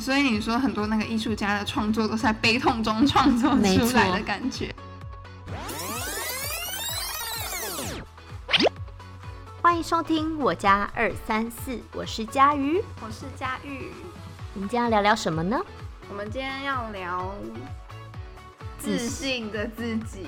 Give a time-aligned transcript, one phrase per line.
[0.00, 4.74] 所以你说很多那个艺术家的创作都是在悲痛中创作出来的感觉。
[9.60, 12.82] 欢迎收听我家二三四，我是佳瑜。
[13.02, 13.90] 我是佳玉，
[14.54, 15.60] 我们今天要聊聊什么呢？
[16.08, 17.34] 我们今天要聊
[18.78, 20.26] 自自信的自己，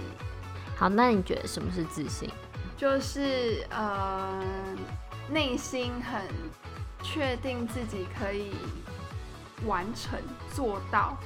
[0.77, 2.31] 好，那你觉得什么是自信？
[2.77, 4.39] 就是呃
[5.31, 6.21] 内心很
[7.03, 8.53] 确定自己可以
[9.67, 10.19] 完成
[10.55, 11.17] 做到，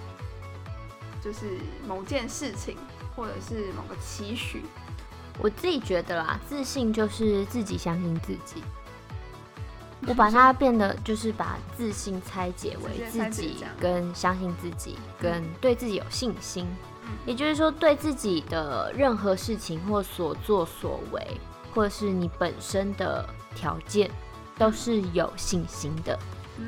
[1.22, 2.76] 就是某件事情
[3.14, 4.62] 或者是某个期许。
[5.38, 8.62] 我自己觉得啦，自信就是自己相信自己。
[10.06, 16.66] 我把它变得就是把自信拆解为自己跟相信自己，跟对自己有信心。
[16.80, 21.40] 嗯也就是说，对自己的任何事情或所作所为，
[21.72, 24.10] 或者是你本身的条件，
[24.58, 26.18] 都是有信心的。
[26.58, 26.66] 嗯，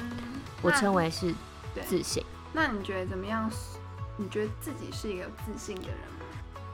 [0.63, 1.35] 我称为是对
[1.87, 2.25] 自信。
[2.53, 3.51] 那你觉得怎么样？
[4.17, 6.25] 你觉得自己是一个有自信的人吗？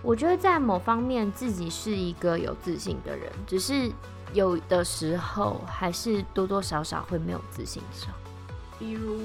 [0.03, 3.91] 我觉得在某方面自己是一个有自信的人，只是
[4.33, 8.13] 有的时候还是多多少少会没有自信的时候。
[8.79, 9.19] 比如，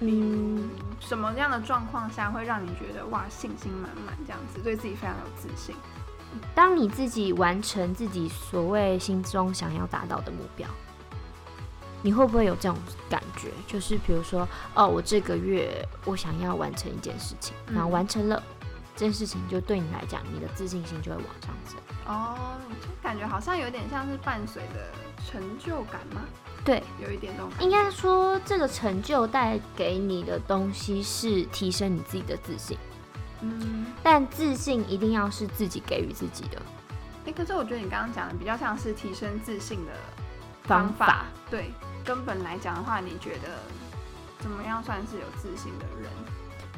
[0.00, 5.74] 嗯，嗯，什么样的状况下会让你觉得哇信心满满这样子，对自己非常有自信？
[6.54, 10.68] 当你自己完成自己所谓心中想要达到的目标，
[12.04, 12.76] 你会不会有这种
[13.08, 13.48] 感觉？
[13.66, 18.42] 就是比如说，哦，我这个月我想要完成一件事情，嗯然后完成了。
[18.94, 21.80] 这件事情就对你来讲，你的自信心就会往上升。
[22.06, 22.36] 哦，
[22.80, 24.92] 就感觉好像有点像是伴随的
[25.26, 26.20] 成就感吗？
[26.62, 27.50] 对，有一点这种。
[27.58, 32.78] 应该说这个成就带给你的东西是提升你自己的自信。
[33.40, 36.62] 嗯，但自信一定要是自己给予自己的
[37.26, 39.92] 哎、可是我觉得你刚刚讲的比较像是提升自信的
[40.62, 41.06] 方法。
[41.06, 41.24] 法。
[41.50, 41.72] 对，
[42.04, 43.48] 根本来讲的话，你觉得
[44.40, 46.10] 怎么样算是有自信的人？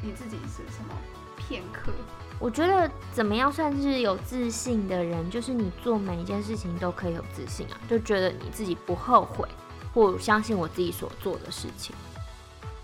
[0.01, 0.93] 你自己是什么
[1.35, 1.91] 片刻？
[2.39, 9.47] 我觉得怎么样算是有自信的人，就是你做每一件事情都可以有自信啊，就觉得你自己不后悔，
[9.93, 11.95] 或相信我自己所做的事情。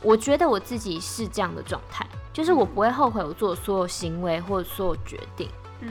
[0.01, 5.47] 我觉得我自己是这样的状态，就是我不会后悔我做的所有行为或者所有决定，
[5.79, 5.89] 嗯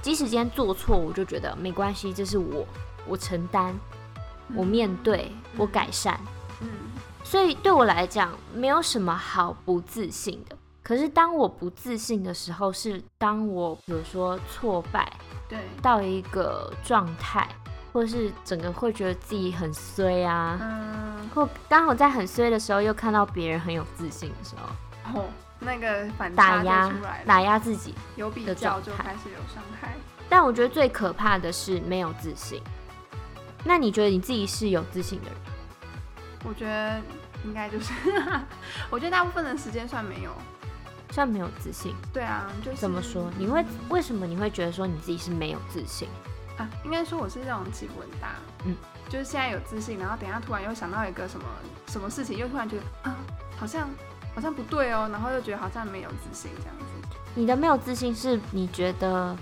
[0.00, 2.66] 即使今天做错，我就觉得没关系，这是我，
[3.06, 3.72] 我承担，
[4.54, 6.18] 我面对，我改善。
[6.60, 6.68] 嗯
[7.24, 10.56] 所以对我来讲，没有什么好不自信的。
[10.82, 15.10] 可是当我不自信的时候，是当我比如说挫败
[15.48, 17.48] 对，到一个状态，
[17.92, 25.24] 或是整个会觉得自己很衰啊，嗯，或刚好在很衰的时候，又看到别人很有自信的时候，哦，
[25.60, 26.92] 那个反打压
[27.24, 27.94] 打压自己。
[28.16, 29.94] 有比的较就开始有伤害。
[30.28, 32.60] 但我觉得最可怕的是没有自信。
[33.64, 35.36] 那你觉得你自己是有自信的人？
[36.44, 37.00] 我觉得
[37.44, 37.92] 应该就是，
[38.90, 40.30] 我觉得大部分的时间算没有。
[41.10, 41.94] 算没有自信？
[42.12, 43.30] 对啊，就是怎么说？
[43.36, 46.08] 你会为什么你会觉得说你自己是没有自信？
[46.56, 46.66] 啊？
[46.84, 48.74] 应该说我是这种起伏很大，嗯，
[49.10, 51.46] 就是现在有自信，然后等一下突然又想到一个什么
[51.86, 53.16] 什么事情，又突然觉得啊，
[53.58, 53.90] 好像
[54.34, 59.36] 好像不对哦，然后又觉得好像没有自信这样子，你的没有自信是你觉得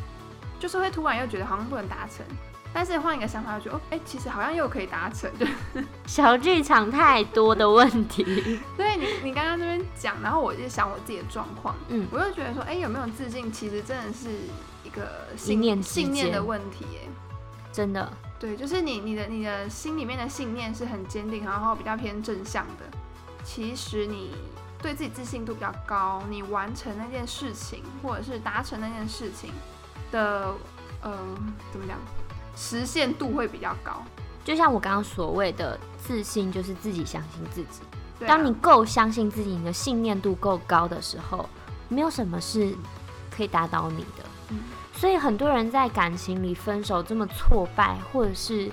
[0.58, 2.26] 就是会突然又觉得好像不能达成，
[2.72, 5.46] 但是换一个想法我觉得哦，哎，其实好像又可以达成，就
[6.06, 8.24] 小剧场太多的问题？
[8.76, 14.28] 所以你你刚刚这边讲，然后我就想我自己的状况，嗯我就觉得说，哎，有没有自信，其实真的是
[14.84, 17.08] 一个信念信念的问题哎。
[17.72, 22.84] 真的，对，就是你你的你的心里面的信念是很坚定，然后比较偏正向的。
[23.44, 24.34] 其实你
[24.82, 29.50] 对自己自信度比较高，你完成那件事情或者是达成那件事情
[30.10, 30.52] 的
[31.00, 31.16] 呃
[31.72, 31.96] 怎么讲，
[32.60, 34.02] 实现度会比较高。
[34.44, 37.80] 就像我刚刚所谓的自信，就是自己相信自己。
[38.20, 41.48] 啊当你够相信自己，你的信念度够高的时候，
[41.88, 42.74] 没有什么是
[43.34, 44.24] 可以打倒你的。
[44.50, 44.58] 嗯
[44.92, 48.70] 所以很多人在感情里分手这么挫败，或者是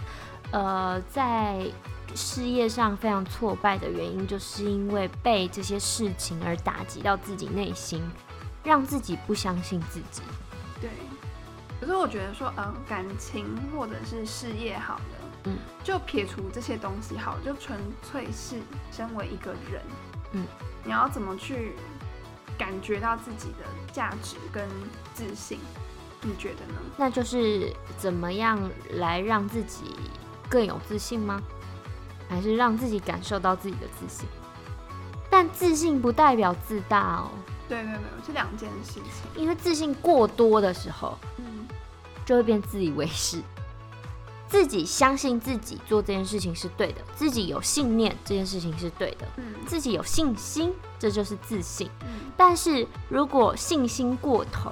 [0.52, 1.66] 呃在
[2.14, 8.04] 事业上非常挫败的原因，就是因为被这些事情而打击到自己内心，
[8.62, 10.22] 让自己不相信自己。
[10.82, 10.90] 对，
[11.80, 13.46] 可是我觉得说，嗯、感情
[13.76, 18.58] 或者是事业好了，嗯，就撇除这些东西好了，就纯粹是
[18.92, 19.82] 身为一个人，
[20.32, 20.46] 嗯，
[20.84, 21.74] 你要怎么去
[22.58, 24.68] 感觉到自己的价值跟
[25.14, 25.60] 自信？
[26.24, 26.80] 你觉得呢？
[26.98, 28.60] 那就是怎么样
[28.96, 29.96] 来让自己
[30.50, 31.40] 更有自信吗？
[32.28, 34.28] 还是让自己感受到自己的自信？
[35.30, 37.30] 但自信不代表自大哦，
[37.70, 39.04] 对对对，是两件事情。
[39.36, 41.57] 因为自信过多的时候，嗯，
[42.28, 43.42] 就会变自以为是。
[44.50, 51.90] 自己相信自己做这件事情是对的，自己有信念这件事情是对的，嗯自己有信心，这就是自信。
[52.04, 54.72] 嗯但是如果信心过头，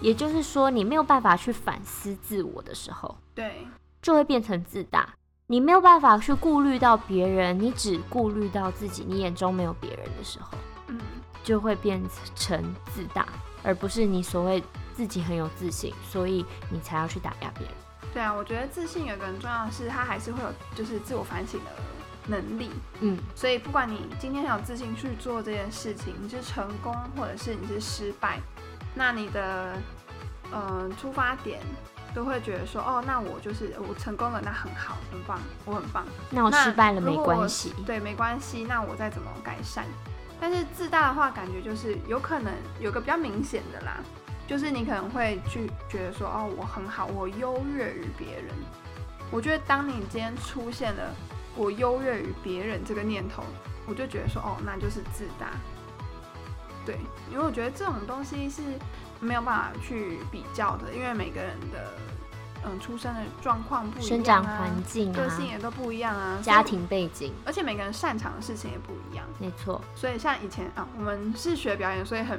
[0.00, 3.66] 也就是说你没有办法去反思自我的时候，对，
[4.00, 5.14] 就会变成自大。
[5.48, 10.56] 你没有办法去顾虑到别人，你只顾虑到自己，你眼中没有别人的时候，
[10.86, 11.00] 嗯
[11.42, 12.00] 就会变
[12.36, 12.62] 成
[12.94, 13.26] 自大，
[13.64, 14.62] 而不是你所谓
[15.02, 17.74] 自己很有自信，所以你才要去打压别人。
[18.14, 21.70] 对啊，我觉得自信有一个很重要的是，他还是会有就是自我反省的
[22.28, 22.70] 能力。
[23.00, 28.38] 嗯，所以不管你今天很有自信去做这件事情，你是成功或者是你是失败，
[28.94, 29.76] 那你的
[30.52, 31.58] 呃出发点
[32.14, 36.06] 都会觉得说，哦，那我就是我成功了，那很好，很棒，我很棒。
[36.30, 37.74] 那我失败了没关系。
[37.84, 39.84] 对，没关系，那我再怎么改善。
[40.40, 44.00] 但是自大的话，感觉就是有可能有个比较明显的啦，
[44.52, 48.54] 就是你可能会去觉得说，哦，我很好，我优越于别人。
[49.30, 51.14] 我觉得当你今天出现了
[51.56, 53.42] 我优越于别人这个念头，
[53.86, 55.52] 我就觉得说，哦，那就是自大。
[56.84, 56.98] 对，
[57.30, 58.60] 因为我觉得这种东西是
[59.20, 61.90] 没有办法去比较的，因为每个人的
[62.66, 69.80] 嗯出生的状况不一样、啊，生长环境啊，个性也都不一样啊，家庭背景，而且每个人擅长的事情也不一样，没错。
[69.96, 72.38] 所以像以前啊，我们是学表演，所以很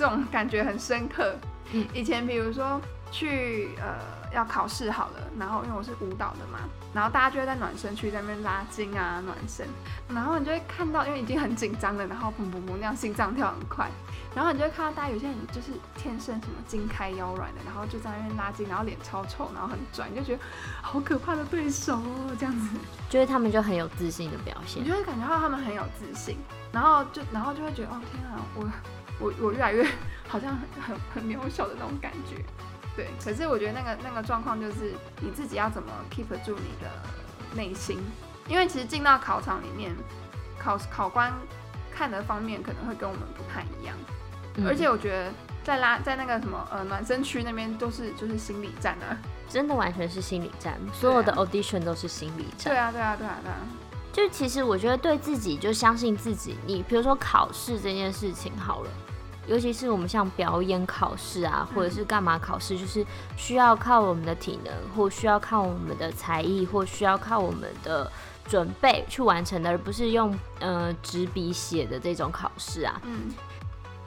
[0.00, 1.36] 这种感觉很深刻。
[1.72, 2.80] 嗯以前比如说
[3.12, 3.94] 去呃
[4.32, 6.58] 要考试好了，然后因为我是舞蹈的嘛，
[6.94, 9.68] 然后大家就会在暖身区在那边拉筋啊暖身，
[10.08, 13.88] 然后你就会看到，因为已经很紧张了，然后砰砰砰那样心脏跳很快，
[14.34, 20.42] 然后你就会看到大家有些人就是天生什么筋开腰软的，然后就在那边拉筋，然后脸超臭，然后很拽，你就觉得
[20.80, 22.76] 好可怕的对手哦，这样子。
[23.08, 24.88] 就是他们就很有自信的表现你。
[24.88, 26.36] 就会感觉到他们很有自信，
[26.72, 28.64] 然后就然后就会觉得哦天啊，我
[29.20, 29.86] 我我越来越
[30.26, 32.42] 好像很很很渺小的那种感觉。
[32.96, 36.90] 对，可是我觉得那个那个状况就是你自己要怎么 keep 住你的
[37.54, 37.98] 内心，
[38.48, 39.94] 因为其实进到考场里面，
[40.58, 41.32] 考考官
[41.94, 43.94] 看的方面可能会跟我们不太一样，
[44.56, 44.66] 嗯。
[44.66, 45.32] 而且我觉得
[45.62, 49.16] 在拉在那个什么呃暖身区那边都是就是心理战啊。
[49.48, 52.72] 真的完全是心理战，所有的 audition 都是心理战。
[52.72, 53.56] 对啊对啊对啊对啊，
[54.12, 58.90] 就其实我觉得对自己就相信自己，你比如说考试这件事情好了，
[59.46, 63.04] 尤其是我们像表演考试啊，或者是干嘛考试，就是
[63.36, 68.10] 需要靠我们的体能，或需要靠我们的才艺，或需要靠我们的
[68.46, 73.32] 准备去完成的，而不是用呃纸笔写的这种考试啊，嗯。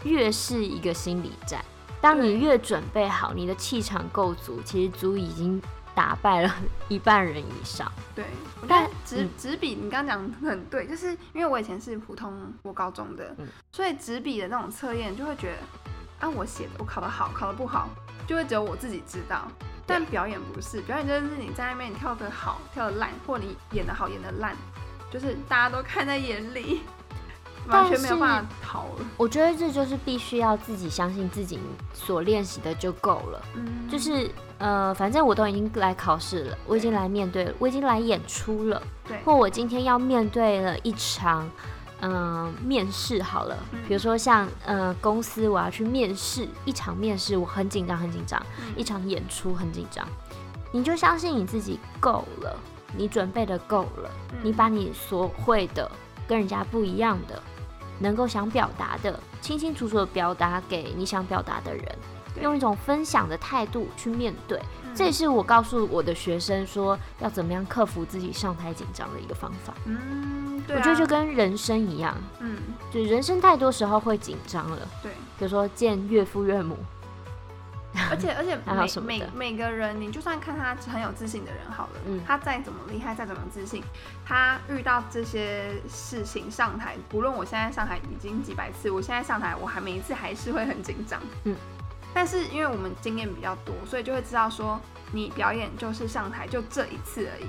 [0.03, 1.63] 越是一个心理战。
[2.01, 5.61] 当你越准备好，你的气场够足，其实足已经
[5.95, 6.55] 打败了
[6.87, 7.91] 一半人以上。
[8.15, 8.25] 对，
[8.61, 15.53] 我但纸嗯纸笔你刚刚讲得很对，就是因为我以前是普通我高中的，嗯所以纸笔的那种测验就会觉
[16.19, 17.89] 得，啊，我写的我考得好，考得不好，
[18.27, 19.47] 就会只有我自己知道。
[19.85, 24.55] 但表演不是，表演就是你在那边你跳得好，跳得烂，或你演得好，演得烂，
[25.11, 26.83] 就是大家都看在眼里，
[27.67, 29.05] 完全没有办法逃了。
[29.17, 31.59] 我觉得这就是必须要自己相信自己
[31.93, 33.41] 所练习的就够了。
[33.55, 41.49] 嗯，就是呃，反正我都已经来考试了，我已经来面对了，我已经来演出了，对，或我今天要面对了一场。
[42.05, 43.79] 嗯、面试好了，嗯。
[43.87, 48.73] 比如说像呃公司我要去面试一场面试，我很紧张很紧张，嗯。
[48.75, 50.05] 一场演出很紧张，
[50.73, 52.53] 你就相信你自己够了，
[52.97, 54.39] 你准备的够了，嗯。
[54.43, 55.89] 你把你所会的
[56.27, 57.41] 跟人家不一样的，
[58.03, 61.83] 能够想表达的，清清楚楚的表达给你想表达的人，
[62.41, 64.59] 用一种分享的态度去面对。
[64.59, 69.73] 嗯这也是我告诉我的学生说要怎么样克服自己上台紧张的一个方法。
[69.85, 72.57] 嗯，对、啊，我觉得就跟人生一样，嗯，
[72.91, 75.11] 就人生太多时候会紧张了，对。
[75.39, 76.77] 比如说见岳父岳母，
[78.09, 78.57] 而且而且
[79.01, 83.83] 每每每个人，你就算看他很有自信的人好了，嗯他再怎么厉害，再怎么自信，
[84.25, 91.55] 他遇到这些事情上台，不论我现在上台已经几百次，我现在上台我还每一次还是会很紧张，嗯。
[92.15, 94.79] 但是因为我们经验比较多，所以就会知道说，
[95.11, 97.45] 你表演就是上台就这一次而已，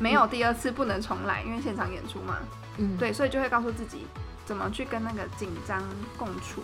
[0.00, 2.36] 没有第二次不能重来，因为现场演出嘛。
[2.78, 4.06] 嗯，对，所以就会告诉自己
[4.44, 5.82] 怎么去跟那个紧张
[6.16, 6.62] 共处。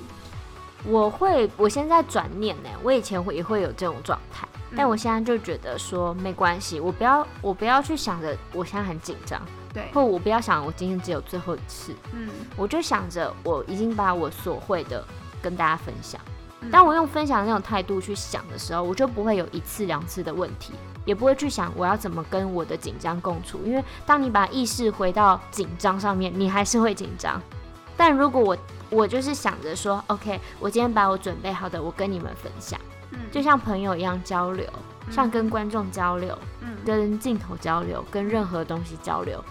[0.86, 9.40] 我会，我现在转念呢，我以前会也会有这种状态，但嗯我现在就觉得说没关系，我不要，我不要去想着我现在很紧张，
[9.72, 15.02] 对，或我不要想我今天只有最后一次，嗯，我就想着我已经把我所会的
[15.42, 16.20] 跟大家分享。
[16.60, 20.72] 嗯当我用分享的那种态度去想的时候，我就不会有一次两次的问题，
[21.04, 23.60] 也不会去想我要怎么跟我的紧张共处。
[23.66, 27.38] 因为当你把意识回到紧张上面，你还是会紧张。
[27.98, 28.56] 但如果我
[28.90, 32.78] 我就是想着说，OK，我今天把我准备好的，我跟你们分享，
[33.12, 34.68] 嗯就像朋友一样交流，
[35.10, 39.42] 像跟观众交流、嗯，跟镜头交流、跟任何东西交流。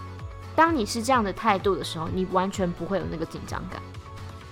[0.55, 3.81] 当你是这样的态度的时候，你完全不会有那个紧张感。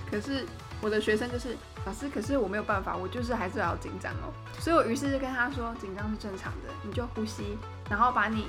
[0.09, 0.45] 可是
[0.81, 4.33] 我的学生就是老师，可是我没有办法，我就是还是要紧张哦。
[4.59, 7.57] 所以我于是就跟他说，紧张是正常的，你就呼吸，
[7.89, 8.47] 然后把你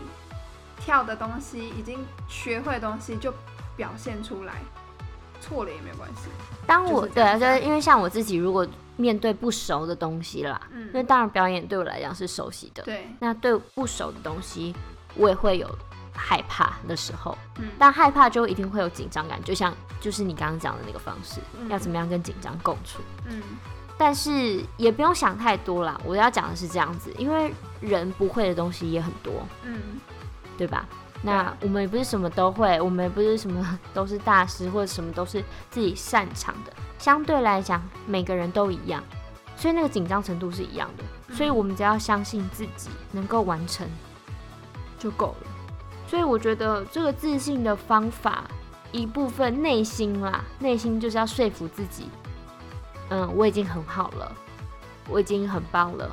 [0.78, 3.32] 跳的东西、已经学会的东西就
[3.76, 4.54] 表现出来，
[5.42, 6.28] 错了也没有关系。
[6.66, 12.82] 当我对啊，就是因为像我自己，如果面对不熟的东西啦，嗯那当然表演对我来讲是熟悉的。
[12.84, 14.74] 对，那对不熟的东西，
[15.16, 15.68] 我也会有
[16.14, 17.36] 害怕的时候。
[17.58, 23.02] 嗯但害怕就一定会有紧张感，就像就是你刚刚讲的那个方式，嗯要怎么样跟紧张共处。
[23.26, 23.42] 嗯
[23.98, 29.80] 但是也不用想太多啦，我要讲的是这样子，因为人不会的东西也很多，嗯，
[30.58, 30.88] 对吧？
[31.24, 36.72] 那我们也不是什么都会，我们也不是什么都是大师或者什么都是自己擅长的。
[36.98, 39.02] 相对来讲，每个人都一样，
[39.56, 41.34] 所以那个紧张程度是一样的。
[41.34, 43.88] 所以我们只要相信自己能够完成
[44.98, 45.46] 就够了。
[46.08, 48.44] 所以我觉得这个自信的方法，
[48.90, 52.08] 一部分内心啦，内心就是要说服自己，
[53.08, 54.30] 嗯，我已经很好了，
[55.08, 56.10] 我已经很棒了。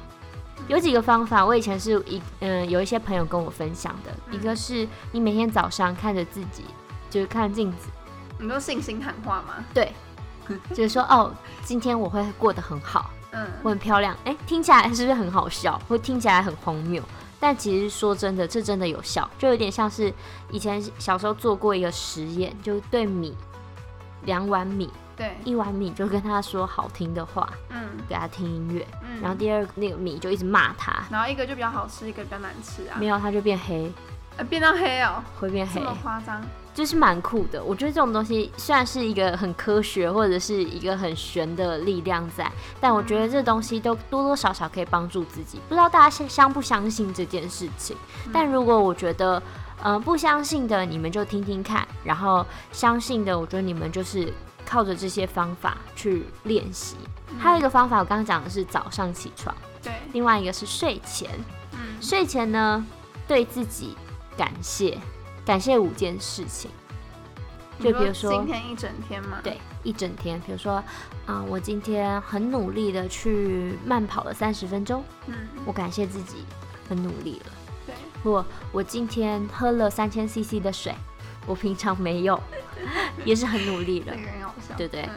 [0.68, 6.66] 有几个方法，我以前是一嗯有一些朋友跟我分享的，嗯一个是你每天早上看着自己，
[7.10, 7.90] 就是看镜子，
[8.40, 9.64] 你说信心喊话吗？
[9.74, 9.92] 对，
[10.70, 17.02] 就是说哦，今天我会过得很好，嗯我很漂亮，哎，听起来是不是很好笑，会听起来很荒谬？
[17.40, 20.14] 但其实说真的，这真的有效，就有点像是
[20.52, 23.34] 以前小时候做过一个实验，就对米
[24.26, 33.92] 两碗米，对，一碗米就跟他说好听的话，嗯给他听音乐，嗯，然后第二那个米就一直骂他，然后一个就比较好吃，一个比较难吃啊没，有它就变黑，
[34.38, 36.42] 呃变到黑哦，会变黑这，么夸张？
[36.72, 37.62] 就是蛮酷的。
[37.62, 42.50] 我觉得这种东西虽然是一个很科学或者是一个很玄的力量在，
[42.80, 45.60] 但我觉得这东西都多多少少可以帮助自己。
[45.68, 47.98] 不知道大家相相不相信这件事情？
[48.32, 49.42] 但如果我觉得，
[49.82, 54.32] 呃，不相信的你们就听听看，然后相信的，我觉得你们就是
[54.70, 56.96] 靠着这些方法去练习。
[57.40, 61.28] 还有一个方法，我刚刚讲的是早上起床，对，另外一个是睡前。
[61.74, 62.86] 嗯睡前呢，
[63.28, 63.96] 对自己
[64.38, 64.98] 感谢，
[65.44, 66.70] 感谢五件事情。
[67.80, 70.84] 就比如说今天一整天嘛，对，一整天，比如说，
[71.26, 75.34] 啊、我今天很努力的去慢跑了三十分钟，嗯
[75.66, 76.46] 我感谢自己
[76.88, 77.52] 很努力了。
[77.86, 80.94] 对，或我今天喝了三千 CC 的水，
[81.50, 82.40] 我平常没有，
[83.26, 84.14] 也是很努力了
[84.78, 85.02] 对对。
[85.02, 85.10] 嗯。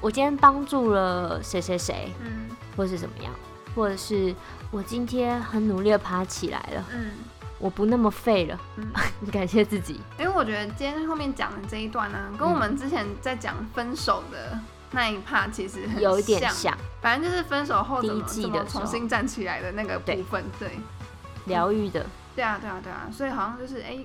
[0.00, 2.48] 我今天帮助了谁谁谁，嗯。
[2.74, 3.30] 或是怎么样，
[3.74, 4.34] 或者是
[4.70, 7.10] 我今天很努力的爬起来了，嗯。
[7.58, 8.90] 我不那么废了，嗯。
[9.30, 10.00] 感谢自己。
[10.18, 14.58] 因为我觉得今天后面讲的这一段呢，跟我们之前在讲分手的
[14.92, 20.70] 那一 part 其实很有一点像，反正就是分手后怎么第一季怎么的重新站起来的那个部分，对，
[21.44, 23.98] 疗愈的，对啊，对啊，对啊，所以好像就是哎、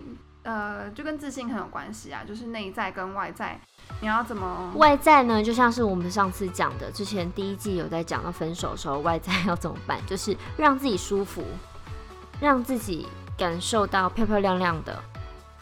[0.43, 3.59] 呃，就跟自信很有关系啊，就是内在跟外在，
[3.99, 4.71] 你要怎么？
[4.75, 11.43] 外在呢，就像是我们上次讲的，之前第一季有在讲到分手的时候，外在要怎么办，就是让自己舒服，
[12.39, 13.07] 让自己
[13.37, 14.99] 感受到漂漂亮亮的，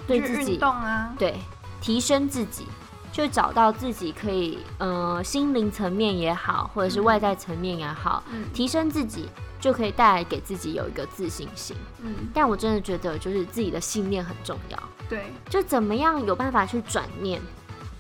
[0.08, 1.38] 对自己动啊，对
[1.82, 2.66] 提升自己，
[3.12, 11.76] 就找到自己可以呃心灵层面也好，或者是嗯外在层面也好，嗯提升自己就可以带来给自己有一个自信心。
[12.02, 14.80] 嗯，但我真的觉得，就是自己的信念很重要。
[15.10, 17.42] 对，就怎么样有办法去转念。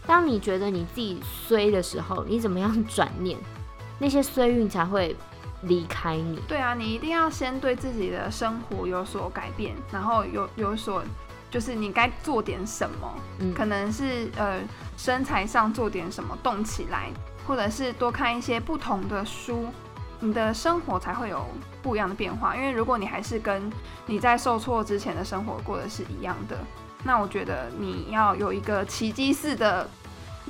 [0.07, 3.37] 当你觉得你自己衰的时候，你怎么样转念，
[3.99, 5.15] 那些衰运才会
[5.63, 6.39] 离开你。
[6.47, 11.03] 对啊，你一定要先对自己的生活有所改变，然后有有所，
[11.51, 14.59] 就是你该做点什么，嗯，可能是呃
[14.97, 17.11] 身材上做点什么动起来，
[17.45, 19.67] 或者是多看一些不同的书，
[20.19, 21.45] 你的生活才会有
[21.81, 22.55] 不一样的变化。
[22.55, 23.71] 因为如果你还是跟
[24.05, 26.57] 你在受挫之前的生活过的是一样的，
[27.03, 29.89] 那我觉得你要有一个奇迹式的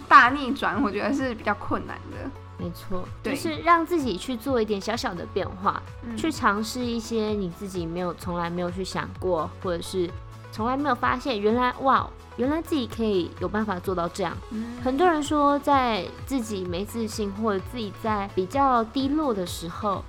[0.07, 2.29] 大逆转，我觉得是比较困难的。
[2.57, 10.09] 没错，对就是让自己去做一点小小的变化，嗯去尝试一些你自己没有从来没有去想过，或者是
[10.51, 14.36] 从来没有发现，原来哇，原来自己可以有办法做到这样。
[14.51, 20.03] 嗯很多人说，在自己没自信或者自己在比较低落的时候，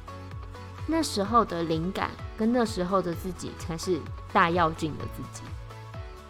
[0.87, 4.01] 那时候的灵感跟那时候的自己才是
[4.33, 5.43] 大要紧的自己。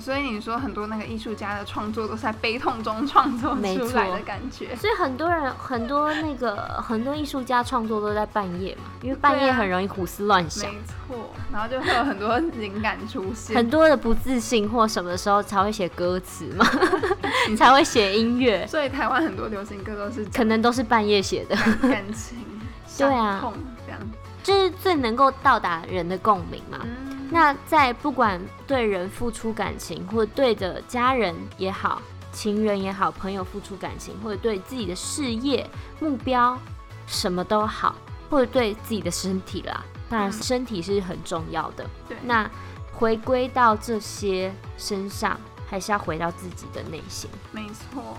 [0.00, 4.75] 所以你说很多那个艺术家的创作都是在悲痛中创作没出来的感觉。
[4.76, 13.54] 所以很多人，很多那个很多艺术家创作都在半夜嘛，因为半夜很容易胡思乱想，没错，然后就会有很多灵感出现。
[13.54, 16.66] 很多的不自信或什么的时候才会写歌词嘛，
[17.57, 21.57] 才会写音乐，所以台湾很多流行歌都是可能都是半夜写的。
[21.83, 22.38] 感情、
[22.97, 23.54] 对啊伤痛
[23.87, 24.00] 这样。
[24.42, 26.78] 这是最能够到达人的共鸣嘛。
[26.83, 35.68] 嗯，那在不管对人付出感情，或者对着家人也好、情人也好、朋友付出感情，或者对自己的事业
[36.00, 36.58] 目标
[37.06, 37.94] 什么都好，
[38.28, 41.88] 或者对自己的身体啦，当然嗯身体是很重要的。
[42.08, 42.50] 对，那
[42.92, 47.30] 回归到这些身上，还是要回到自己的内心。
[47.52, 48.16] 没错。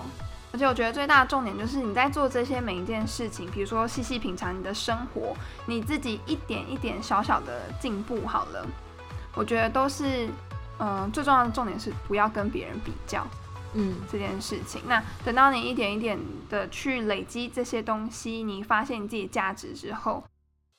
[0.53, 5.34] 而且我觉得最大的重点就是你在做这些每一件事情，比如说细细品尝你的生活，
[5.65, 8.68] 你自己一点一点小小的进步好了，
[9.36, 10.28] 我觉得都是，
[10.80, 13.26] 嗯、最重要的重点是不要跟别人比较
[13.74, 14.82] 嗯，这件事情。
[14.88, 16.20] 那等到你一点一点
[16.50, 20.24] 的去累积这些东西，你发现你自己的价值之后，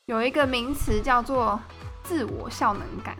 [0.06, 1.58] 有一个名词叫做
[2.02, 3.16] 自我效能感。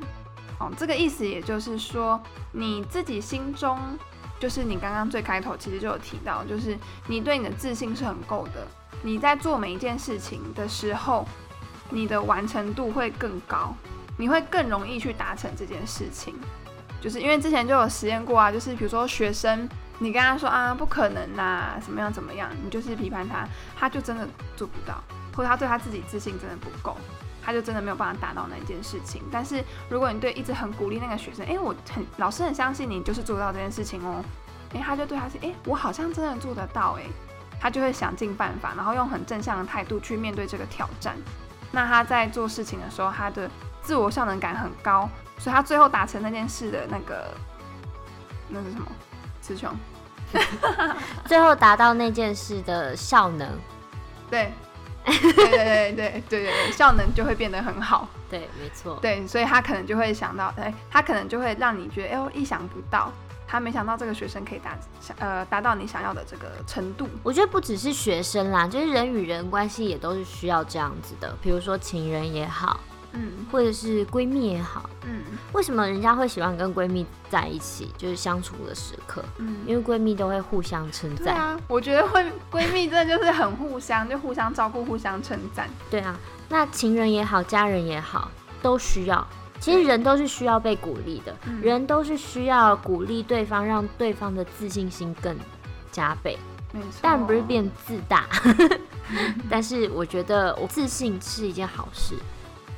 [0.59, 2.21] 哦，这个意思也就是说，
[2.53, 3.79] 你自己心中，
[4.39, 8.67] 就是你刚刚最开头其实就有提到，就是你对你的自信是很够的。
[9.03, 11.27] 你在做每一件事情的时候，
[11.91, 13.75] 你的完成度会更高，
[14.17, 16.35] 你会更容易去达成这件事情。
[17.01, 23.45] 就是因为之前就有实验过啊，就是比如说学生，你跟他说啊不可能啦，怎么样怎么样，你就是批判他，
[23.77, 25.03] 他就真的做不到，
[25.35, 26.97] 或者他对他自己自信真的不够，
[27.43, 29.21] 他就真的没有办法达到那件事情。
[29.33, 34.25] 但是如果你对一直很鼓励那个学生，哎，我很老师很相信你，就是做到这件事情哦，
[34.73, 37.03] 哎，他就对他是，哎，我好像真的做得到，哎，
[37.59, 41.17] 他就会想尽办法，然后用很正向的态度去面对这个挑战。
[41.73, 43.51] 那他在做事情的时候，他的
[43.83, 45.09] 自我效能感很高，
[45.39, 47.35] 所以他最后达成那件事的那个
[48.49, 48.87] 那是什么？
[49.41, 49.75] 词穷。
[51.27, 53.47] 最后达到那件事的效能，
[54.31, 54.51] 对，
[55.05, 58.09] 对对对对对对对，效能就会变得很好。
[58.31, 58.99] 对，没错。
[59.03, 63.13] 对，所以他可能就会想到，哎，他可能就会让你觉得，哎呦，意想不到，
[63.47, 67.07] 他没想到这个学生可以达想呃达到你想要的这个程度。
[67.23, 72.81] 我觉得不只是学生啦，就是人与人关系也都是需要这样子的，比如说情人也好，
[73.13, 74.89] 嗯或者是闺蜜也好。
[75.05, 79.23] 嗯为什么人家会喜欢跟闺蜜在一起，就是相处的时刻？
[79.39, 81.25] 嗯，因为闺蜜都会互相称赞。
[81.25, 85.69] 对啊，我觉得会闺蜜真的就是很互相，就互相照顾，互相称赞。
[85.91, 88.31] 对啊，那情人也好，家人也好，
[88.63, 89.27] 都需要。
[89.61, 95.37] 其实人都是需要被鼓励的，嗯人都是需要鼓励对方，让对方的自信心更
[95.93, 96.37] 加倍。
[96.73, 98.27] 没错，但不是变自大，
[99.49, 102.17] 但是我觉得我自信是一件好事，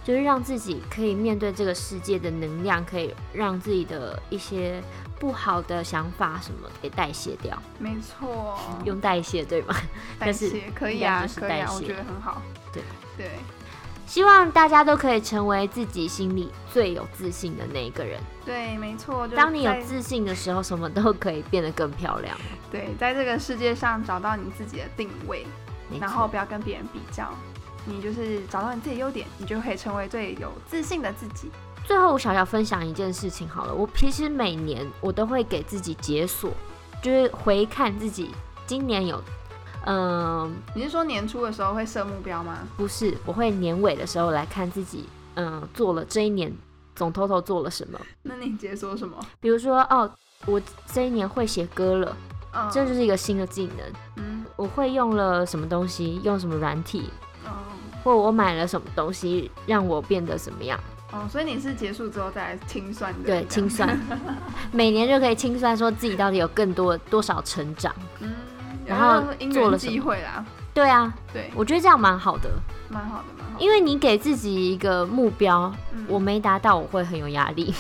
[0.05, 4.81] 就是让自己可以面对这个世界的能量，可以让自己的一些
[5.19, 9.75] 不好的想法什么给代谢掉，没错，用代谢对吗？
[10.19, 12.43] 代但是谢可以啊，就是可以啊，代谢我觉得很好。
[12.71, 12.83] 对
[13.17, 13.31] 对，
[14.07, 18.21] 希望大家都可以成为自己心里最有自信的那一个人。
[18.45, 19.27] 对，没错。
[19.29, 22.37] 当你有自信的时候，什么都可以变得更漂亮。
[22.71, 25.47] 对，在这个世界上找到你自己的定位，
[25.99, 27.33] 然后，不要跟别人比较，
[27.87, 31.51] 你就是找到你自己优点，你就可以成为最有自信的自己。
[31.85, 36.51] 最后我小小分享一件事情好了，我其实每年我都会给自己解锁，
[37.03, 38.31] 就是回看自己
[38.67, 39.23] 今年有，
[39.85, 42.61] 嗯、你是说年初的时候会设目标吗？
[42.77, 46.51] 不是，我会年尾的时候来看自己，嗯、做了这一年
[46.97, 48.01] 总 total 做了什么。
[48.23, 49.19] 那你解锁什么？
[49.41, 50.11] 比如说，哦，
[50.47, 52.17] 我这一年会写歌了，
[52.55, 53.87] 嗯，这就是一个新的技能。
[54.17, 57.24] 嗯我会用了什么东西，用什么软体，嗯
[58.05, 60.79] 或我买了什么东西让我变得怎么样？
[61.11, 63.27] 哦，所以你是结束之后再来清算的？
[63.27, 63.99] 对，清算，
[64.71, 67.95] 每年就可以清算说自己到底有更多多少成长。
[68.21, 68.33] 嗯，
[68.85, 72.51] 然后做了什么际会啦，对啊，对，我觉得这样蛮好的，
[72.89, 73.65] 蛮好的，蛮好的。
[73.65, 77.73] 因为你给自己一个目标，嗯我没达到我会很有压力。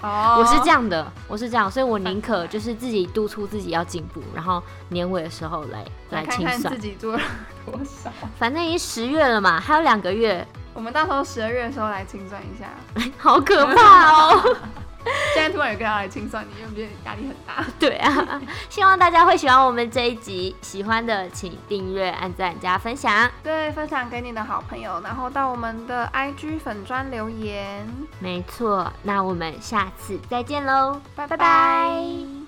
[0.00, 6.78] 哦， 我是这样的，我是这样，所以我宁可就是自己督促自己要进步，然后年尾的时候来来清算看自。
[6.78, 7.22] 己做了
[7.64, 8.10] 多少。
[8.38, 12.66] 反正已经十月了嘛，还有两个月，我们到时候十二月的时候来清算一下。
[13.18, 14.56] 好可怕哦！
[15.34, 17.64] 现在突然有个人要来清算你，有没有觉得压力很大？
[17.78, 23.28] 对啊，希望大家会喜欢我们这一集，喜欢的请订阅、按赞、加分享。
[23.42, 27.84] 对，分享给你的好朋友，然后到我们的 IG 粉砖留言。
[28.20, 32.41] 没错，那我们下次再见喽，拜拜拜